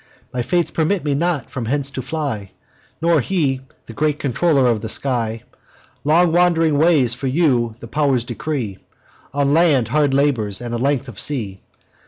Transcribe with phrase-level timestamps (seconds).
[0.33, 2.53] My fates permit me not from hence to fly;
[3.03, 5.43] Nor he, the great controller of the sky.
[6.03, 8.79] Long wand'ring ways for you the pow'rs decree;
[9.31, 11.61] On land hard labours, and a length of sea.